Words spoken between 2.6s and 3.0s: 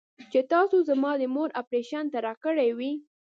وې.